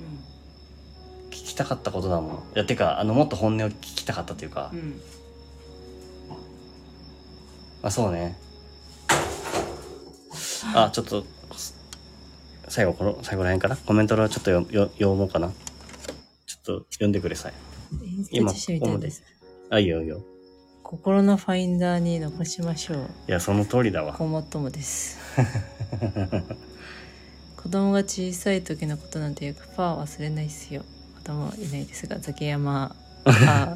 [1.31, 2.31] 聞きたかったことだもん。
[2.31, 4.79] いやてかあのもっと本音を聞きたかったというか、うん。
[4.79, 4.99] うんま
[7.85, 8.35] あそうね。
[10.73, 11.23] あちょっと
[12.67, 13.77] 最後この最後らへんかな？
[13.77, 15.53] コメントをちょっとよよ読もうかな。
[16.47, 17.53] ちょっと読んでください。
[18.31, 18.51] 今
[18.97, 19.21] です。
[19.69, 20.23] あいいよいいよ。
[20.81, 23.07] 心のファインダーに残しましょう。
[23.27, 24.15] いやその通りだわ。
[24.17, 25.19] ごもっともです。
[27.55, 30.81] 子供が小さい時のことなんて100%忘れないっすよ。
[31.17, 32.95] 子供いないですがザキヤマ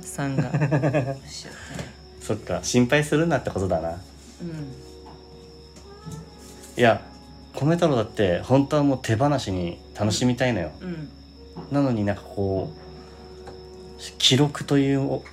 [0.02, 0.52] さんがおっ
[1.30, 1.78] しゃった。
[1.78, 1.99] ね
[2.30, 3.90] そっか心配するなってことだな。
[3.90, 3.98] うん。
[6.78, 7.02] いや
[7.56, 11.10] 米太郎だって本当はもう手放しに楽しみたいのよ、うん。
[11.72, 12.80] なのになんかこう
[14.20, 15.24] 記録という呪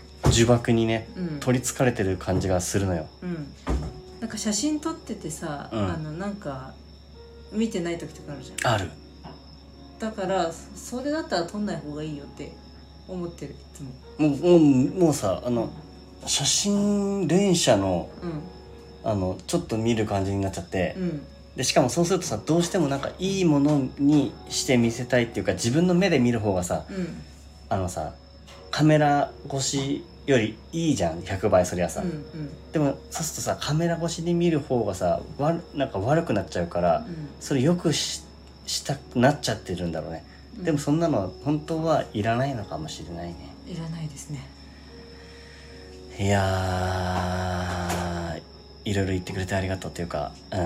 [0.47, 1.41] 縛にねうん。
[1.41, 3.09] 取りつかれてる感じがするのよ。
[3.21, 3.47] うん。
[4.21, 5.93] なんか写真撮っててさ、うん。
[5.93, 6.73] あのなんか
[7.53, 8.75] 見てない時とかあるじゃん。
[8.75, 8.91] ある。
[9.99, 12.53] だからそれだったら撮んない方がいいよって
[13.07, 13.91] 思ってるいつも。
[14.31, 15.71] もうもうもうさあの
[16.27, 18.43] 写真連写のうん。
[19.09, 21.23] あのちょっと見る感じになっちゃって、うん。
[21.55, 27.23] でしかもそうするとさどうしてもなんかいいものにして見せたいっていうか自分の目で見る方がさうん。
[27.69, 28.15] あのさ
[28.73, 31.21] カメラ越しよりいいじゃん。
[31.21, 32.73] 100倍そりゃさ、うんうん。
[32.73, 37.07] でもそうするとさカメラ越しに見る方がさわなんか悪くなっちゃうから
[37.39, 38.25] それよくし
[38.67, 40.25] したくなっちゃってるんだろうね、
[40.59, 40.65] うん。
[40.65, 43.55] でもそんなのは本当はいらないのかもしれないね。
[43.69, 44.56] いらないですね
[46.19, 48.43] いやー
[48.89, 50.61] いろいろ言ってくれてありがとうっていうかうん。
[50.61, 50.65] い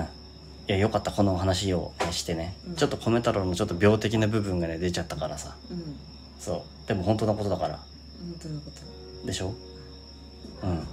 [0.67, 2.75] やよかったこのお話をしてね、うん。
[2.75, 5.55] ちょっと米太郎のちょっと病的な部分がね出ちゃったからさ。
[5.69, 5.97] うん。
[6.39, 6.87] そう。
[6.87, 7.77] でも本当のことだから。
[7.77, 7.85] 本
[8.41, 9.27] 当のこと。
[9.27, 9.53] でしょ？
[10.63, 10.87] うん。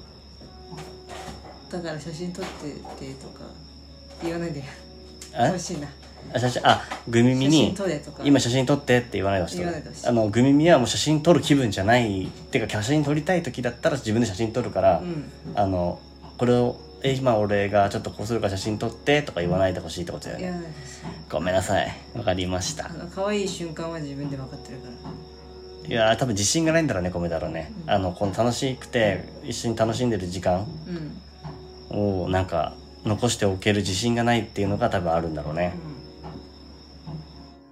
[1.71, 2.71] だから写真撮って
[3.07, 3.45] てとか
[4.23, 4.65] 言わないで。
[5.35, 5.89] あ欲しいな
[6.33, 8.23] あ写真あグミミに撮れとか。
[8.25, 10.07] 今写真撮ってって言わないでほしい言わないでほしい。
[10.07, 12.25] あのグミミはもう写真撮る気分じゃない。
[12.27, 15.31] っていうか写真撮りたい時だったら自分で写真撮るから、うん。
[15.55, 16.01] あの
[16.37, 20.45] これをえ今俺がちょっとこうするから写真撮ってとか言わないでほしいってことだよね。
[20.45, 21.97] 言わないでほしいごめんなさい。
[22.15, 22.87] わかりました。
[22.87, 25.89] あの可愛い瞬間は自分で分かってるから。
[25.89, 27.91] いやー多分自信がないんだろうね米だろうね、うん。
[27.91, 30.67] あのこの楽しくて一緒に楽しんでる時間。
[30.87, 31.19] うん。
[31.91, 32.75] をなんか
[33.07, 35.73] 残しておける自信がないっていうのが多分あるんだろうね、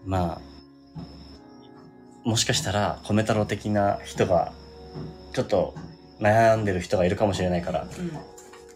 [0.07, 0.41] まあ
[2.25, 4.53] もしかしたら米太郎的な人が
[5.33, 5.75] ちょっと
[6.21, 7.87] 悩んでる人がいるかもしれないから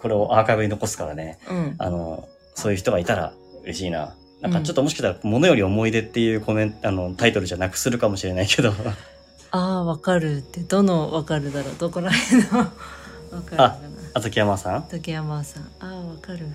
[0.01, 1.39] これをアーカイブに残すからね。
[1.49, 1.57] うん。
[1.57, 4.15] うんあのそういう人がいたら嬉しいな。
[4.43, 8.73] なんかちょっともしかしたら「ものより思い出」っていうコメントあのタイトルじゃなくするかもしれないけど。
[9.53, 11.75] ああ分かるってどの分かるだろう。
[11.79, 12.49] どこら辺の？
[12.49, 13.81] 分かるかな
[14.15, 14.83] あずき山さん？
[14.91, 15.63] 竹山さん。
[15.63, 16.47] ああ分かる。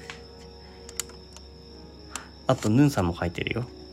[2.48, 3.66] あとヌンさんも書いてるよ。
[3.66, 3.85] あ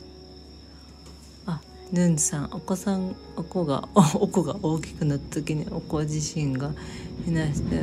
[1.93, 6.73] ヌンさんお子さんお子がお お子が大きくなった時にお子自身が
[7.29, 7.83] いなして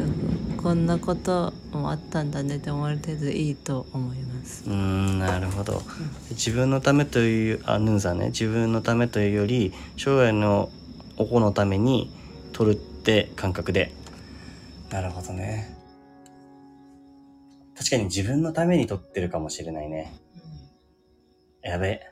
[0.58, 4.64] こんなこともあったんだねって思われてるといいと思います。
[4.68, 5.84] うんなるほど。
[6.32, 8.28] 自分のためというあヌンさんね。
[8.28, 10.72] 自分のためというより将来の
[11.18, 12.12] お子のために
[12.52, 13.94] 取るって感覚で。
[14.90, 15.78] なるほどね。
[17.78, 20.12] 確かに自分のために取ってるかもしれないね。
[21.62, 22.09] やべ。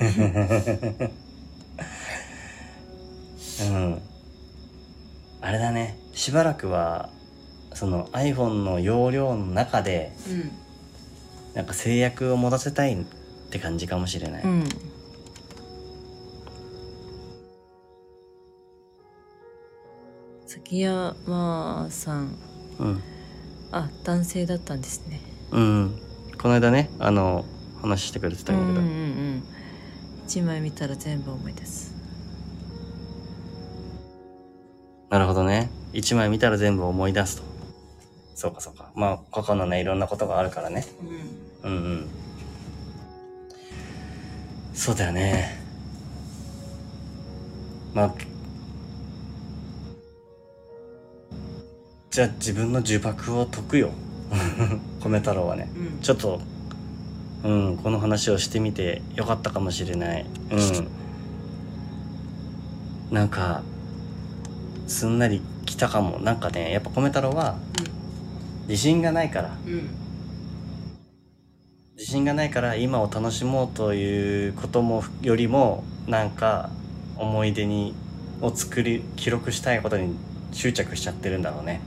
[0.00, 0.04] う
[3.72, 4.02] ん。
[5.42, 5.98] あれだね。
[6.12, 7.10] しばらくは
[7.74, 10.50] その iPhone の容量の中でうん。
[11.54, 13.04] なんか制約を持たせたいっ
[13.50, 14.64] て感じかもしれない、うん。
[20.46, 22.36] 崎山さん。
[22.78, 23.02] うん。
[23.72, 25.20] あ男性だったんですね。
[25.52, 26.00] うん、
[26.40, 27.44] この間ねあの
[27.82, 29.42] 話してくれてたうんんだけど、うんうん
[30.30, 31.92] 一枚見たら全部思い出す
[35.10, 37.42] なるほどね一枚見たら全部思い出すと。
[38.34, 38.90] そうかそうか。
[38.94, 40.86] まあ、過去のね、いろんなことがあるからね。
[41.64, 42.08] うんうんうん。
[44.72, 45.60] そうだよね。
[47.92, 48.14] まあ、
[52.10, 53.90] じゃあ自分の呪縛を解くよ。
[55.02, 55.68] 米太郎はね。
[55.74, 56.40] うんちょっと、
[57.42, 60.26] うん、この話をしてみてよかったかもしれない。
[60.50, 60.88] うん。
[63.10, 63.62] なんか、
[64.86, 66.18] すんなり来たかも。
[66.18, 67.56] なんかね、やっぱ米太郎は
[68.68, 69.56] 自信がないから。
[69.66, 70.00] うん
[72.00, 76.70] 自信がないから今を楽しもうということもよりもなんか
[77.18, 77.94] 思い出に
[78.40, 80.16] を作り記録したいことに
[80.50, 81.82] 執着しちゃってるんだろうね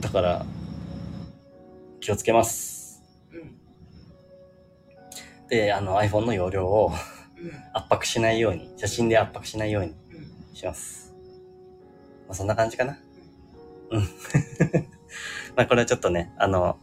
[0.00, 0.46] だから
[1.98, 2.73] 気をつけますうんうん
[5.54, 6.92] であの iPhone の容量を
[7.38, 7.50] うん。
[7.72, 10.56] 圧迫しないように写真で圧迫しないようにうん。
[10.56, 11.14] します。
[12.26, 12.98] まあそんな感じかな。
[13.90, 14.00] うん。
[15.56, 16.78] まあこれはちょっとねあの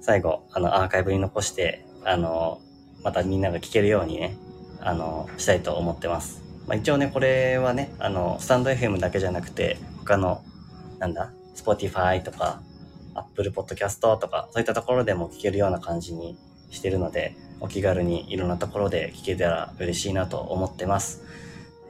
[0.00, 2.60] 最後あのアーカイブに残してあの
[3.02, 4.36] またみんなが聞けるようにね
[4.80, 6.42] あのしたいと思ってます。
[6.66, 10.42] まあ一応ねこれはねあのスタンド FM だけじゃなくて他の
[10.98, 12.62] なんだ Spotify とか
[13.14, 16.36] Apple Podcast とかそういったところでも聞けるような感じに
[16.70, 21.22] してるのでお気軽にいろんなところで聞けたら嬉しいなと思ってます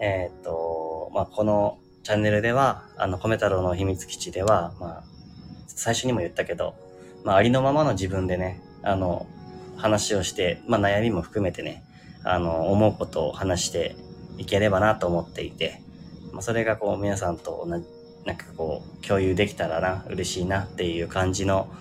[0.01, 5.05] えーっと、まあ、このチャンネルでは、あの、米太郎の秘密基地では、まあ、
[5.69, 6.75] 最初にも言ったけど、
[7.25, 9.29] まあ、ありのままの自分でね、あの、
[9.77, 11.85] 話をして、まあ、悩みも含めてね、
[12.25, 13.95] あの、思うことを話して
[14.39, 15.81] いければなと思っていて、
[16.33, 17.87] まあ、それがこう、皆さんと同じ、
[18.27, 21.73] なんかこう、共有できたらな、嬉しいなっていう感じの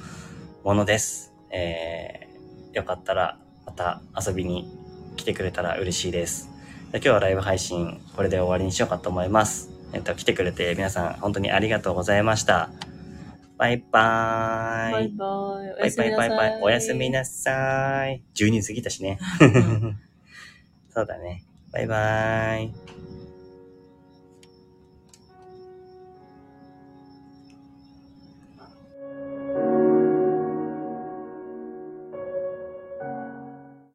[0.64, 1.34] ものです。
[1.50, 3.40] えー、よかったら、
[3.72, 4.70] また遊びに
[5.16, 6.50] 来てくれたら嬉しいです。
[6.92, 9.70] で今日はライブ配信これで終わりにしようかと思います。
[9.94, 12.70] えっと、来てくれて皆さん本当にありがとうございました。
[13.58, 14.92] バイバーイ。
[14.92, 15.96] バイバイ。
[15.96, 16.62] バイバイバイバイ。
[16.62, 18.22] おやすみななさい。
[18.36, 19.20] 12過ぎたしね。
[19.40, 20.00] う ん
[20.90, 21.46] そうだね。
[21.72, 22.91] バイバーイ。